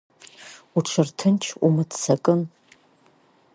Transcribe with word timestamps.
Уҽырҭынч, 0.77 1.43
умыццакын. 1.65 2.41